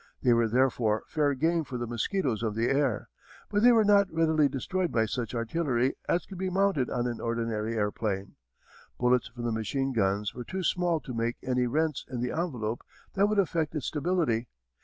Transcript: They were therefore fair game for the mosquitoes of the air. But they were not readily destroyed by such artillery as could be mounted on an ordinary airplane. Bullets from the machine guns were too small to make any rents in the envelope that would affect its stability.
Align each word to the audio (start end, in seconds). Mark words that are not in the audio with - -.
They 0.23 0.33
were 0.33 0.47
therefore 0.47 1.03
fair 1.05 1.35
game 1.35 1.63
for 1.63 1.77
the 1.77 1.85
mosquitoes 1.85 2.41
of 2.41 2.55
the 2.55 2.71
air. 2.71 3.07
But 3.49 3.61
they 3.61 3.71
were 3.71 3.83
not 3.83 4.11
readily 4.11 4.49
destroyed 4.49 4.91
by 4.91 5.05
such 5.05 5.35
artillery 5.35 5.93
as 6.09 6.25
could 6.25 6.39
be 6.39 6.49
mounted 6.49 6.89
on 6.89 7.05
an 7.05 7.21
ordinary 7.21 7.75
airplane. 7.77 8.35
Bullets 8.97 9.27
from 9.27 9.43
the 9.43 9.51
machine 9.51 9.93
guns 9.93 10.33
were 10.33 10.43
too 10.43 10.63
small 10.63 11.01
to 11.01 11.13
make 11.13 11.37
any 11.43 11.67
rents 11.67 12.03
in 12.09 12.19
the 12.19 12.31
envelope 12.31 12.81
that 13.13 13.29
would 13.29 13.37
affect 13.37 13.75
its 13.75 13.85
stability. 13.85 14.47